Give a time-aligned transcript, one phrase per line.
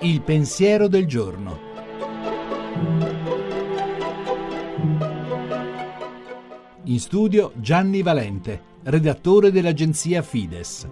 [0.00, 1.70] Il pensiero del giorno.
[6.84, 10.88] In studio Gianni Valente, redattore dell'agenzia Fides.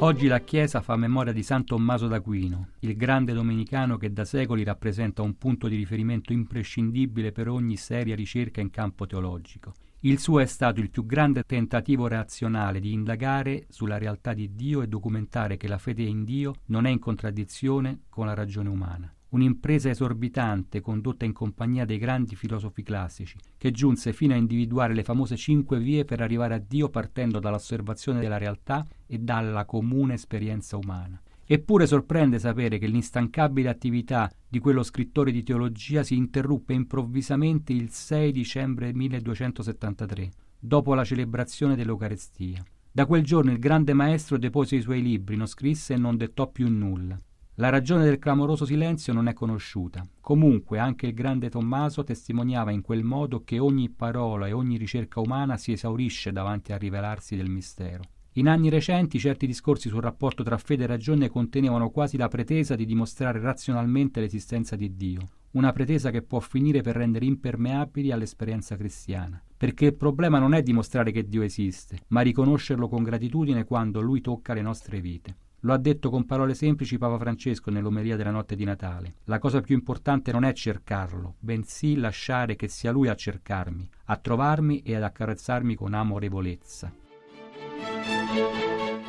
[0.00, 4.62] Oggi la Chiesa fa memoria di San Tommaso d'Aquino, il grande domenicano che da secoli
[4.62, 9.72] rappresenta un punto di riferimento imprescindibile per ogni seria ricerca in campo teologico.
[10.00, 14.82] Il suo è stato il più grande tentativo razionale di indagare sulla realtà di Dio
[14.82, 19.10] e documentare che la fede in Dio non è in contraddizione con la ragione umana.
[19.30, 25.02] Un'impresa esorbitante condotta in compagnia dei grandi filosofi classici, che giunse fino a individuare le
[25.02, 30.76] famose cinque vie per arrivare a Dio partendo dall'osservazione della realtà e dalla comune esperienza
[30.76, 31.20] umana.
[31.48, 37.90] Eppure sorprende sapere che l'instancabile attività di quello scrittore di teologia si interruppe improvvisamente il
[37.90, 42.64] 6 dicembre 1273, dopo la celebrazione dell'Eucarestia.
[42.90, 46.50] Da quel giorno il grande maestro depose i suoi libri, non scrisse e non dettò
[46.50, 47.16] più nulla.
[47.58, 50.04] La ragione del clamoroso silenzio non è conosciuta.
[50.20, 55.20] Comunque anche il grande Tommaso testimoniava in quel modo che ogni parola e ogni ricerca
[55.20, 58.02] umana si esaurisce davanti al rivelarsi del mistero.
[58.38, 62.74] In anni recenti certi discorsi sul rapporto tra fede e ragione contenevano quasi la pretesa
[62.74, 68.76] di dimostrare razionalmente l'esistenza di Dio, una pretesa che può finire per rendere impermeabili all'esperienza
[68.76, 69.42] cristiana.
[69.56, 74.20] Perché il problema non è dimostrare che Dio esiste, ma riconoscerlo con gratitudine quando Lui
[74.20, 75.36] tocca le nostre vite.
[75.60, 79.14] Lo ha detto con parole semplici Papa Francesco nell'omelia della notte di Natale.
[79.24, 84.16] La cosa più importante non è cercarlo, bensì lasciare che sia Lui a cercarmi, a
[84.18, 86.92] trovarmi e ad accarezzarmi con amorevolezza.